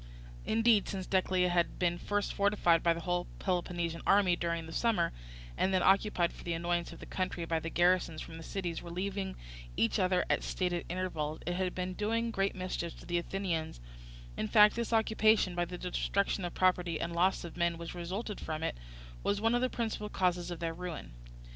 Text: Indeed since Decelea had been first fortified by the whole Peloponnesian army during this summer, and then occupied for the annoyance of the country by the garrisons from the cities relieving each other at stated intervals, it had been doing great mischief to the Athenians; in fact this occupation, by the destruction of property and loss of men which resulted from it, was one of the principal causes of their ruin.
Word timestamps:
Indeed 0.47 0.87
since 0.89 1.05
Decelea 1.05 1.49
had 1.49 1.77
been 1.77 1.99
first 1.99 2.33
fortified 2.33 2.81
by 2.81 2.93
the 2.93 3.01
whole 3.01 3.27
Peloponnesian 3.37 4.01
army 4.07 4.35
during 4.35 4.65
this 4.65 4.77
summer, 4.77 5.11
and 5.55 5.71
then 5.71 5.83
occupied 5.83 6.33
for 6.33 6.43
the 6.43 6.53
annoyance 6.53 6.91
of 6.91 6.97
the 6.99 7.05
country 7.05 7.45
by 7.45 7.59
the 7.59 7.69
garrisons 7.69 8.19
from 8.19 8.37
the 8.37 8.43
cities 8.43 8.81
relieving 8.81 9.35
each 9.77 9.99
other 9.99 10.25
at 10.27 10.41
stated 10.41 10.87
intervals, 10.89 11.41
it 11.45 11.53
had 11.53 11.75
been 11.75 11.93
doing 11.93 12.31
great 12.31 12.55
mischief 12.55 12.99
to 12.99 13.05
the 13.05 13.19
Athenians; 13.19 13.79
in 14.35 14.47
fact 14.47 14.73
this 14.75 14.91
occupation, 14.91 15.53
by 15.53 15.65
the 15.65 15.77
destruction 15.77 16.45
of 16.45 16.55
property 16.55 16.99
and 16.99 17.13
loss 17.13 17.43
of 17.43 17.55
men 17.55 17.77
which 17.77 17.93
resulted 17.93 18.39
from 18.39 18.63
it, 18.63 18.75
was 19.21 19.39
one 19.39 19.53
of 19.53 19.61
the 19.61 19.69
principal 19.69 20.09
causes 20.09 20.49
of 20.49 20.59
their 20.59 20.73
ruin. 20.73 21.13